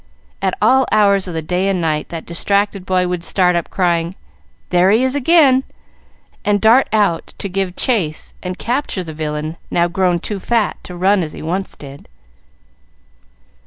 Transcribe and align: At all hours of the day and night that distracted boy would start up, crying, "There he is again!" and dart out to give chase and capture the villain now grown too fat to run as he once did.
At 0.41 0.57
all 0.63 0.87
hours 0.91 1.27
of 1.27 1.35
the 1.35 1.43
day 1.43 1.69
and 1.69 1.79
night 1.79 2.09
that 2.09 2.25
distracted 2.25 2.87
boy 2.87 3.07
would 3.07 3.23
start 3.23 3.55
up, 3.55 3.69
crying, 3.69 4.15
"There 4.71 4.89
he 4.89 5.03
is 5.03 5.13
again!" 5.13 5.63
and 6.43 6.59
dart 6.59 6.87
out 6.91 7.35
to 7.37 7.47
give 7.47 7.75
chase 7.75 8.33
and 8.41 8.57
capture 8.57 9.03
the 9.03 9.13
villain 9.13 9.57
now 9.69 9.87
grown 9.87 10.17
too 10.17 10.39
fat 10.39 10.77
to 10.85 10.95
run 10.95 11.21
as 11.21 11.33
he 11.33 11.43
once 11.43 11.75
did. 11.75 12.09